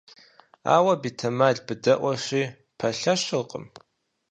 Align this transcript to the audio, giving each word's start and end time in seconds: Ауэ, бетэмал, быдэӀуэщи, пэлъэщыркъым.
Ауэ, 0.75 0.93
бетэмал, 1.01 1.57
быдэӀуэщи, 1.67 2.43
пэлъэщыркъым. 2.77 3.65